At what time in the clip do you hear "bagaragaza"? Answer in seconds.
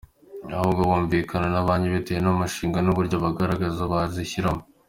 3.23-3.81